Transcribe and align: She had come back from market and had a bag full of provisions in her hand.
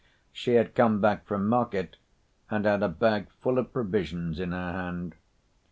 She 0.33 0.55
had 0.55 0.73
come 0.73 0.99
back 0.99 1.27
from 1.27 1.47
market 1.47 1.95
and 2.49 2.65
had 2.65 2.81
a 2.81 2.89
bag 2.89 3.27
full 3.39 3.59
of 3.59 3.71
provisions 3.71 4.39
in 4.39 4.51
her 4.51 4.71
hand. 4.71 5.13